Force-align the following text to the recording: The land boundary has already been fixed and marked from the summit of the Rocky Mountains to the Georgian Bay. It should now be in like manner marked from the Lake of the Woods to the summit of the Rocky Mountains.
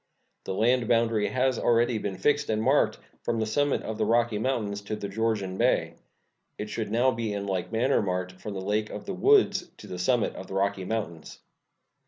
The 0.45 0.55
land 0.55 0.87
boundary 0.87 1.27
has 1.29 1.59
already 1.59 1.99
been 1.99 2.17
fixed 2.17 2.49
and 2.49 2.59
marked 2.59 2.97
from 3.21 3.39
the 3.39 3.45
summit 3.45 3.83
of 3.83 3.99
the 3.99 4.05
Rocky 4.07 4.39
Mountains 4.39 4.81
to 4.81 4.95
the 4.95 5.07
Georgian 5.07 5.59
Bay. 5.59 5.93
It 6.57 6.71
should 6.71 6.89
now 6.89 7.11
be 7.11 7.33
in 7.33 7.45
like 7.45 7.71
manner 7.71 8.01
marked 8.01 8.41
from 8.41 8.55
the 8.55 8.61
Lake 8.65 8.89
of 8.89 9.05
the 9.05 9.13
Woods 9.13 9.69
to 9.77 9.85
the 9.85 9.99
summit 9.99 10.35
of 10.35 10.47
the 10.47 10.55
Rocky 10.55 10.85
Mountains. 10.85 11.37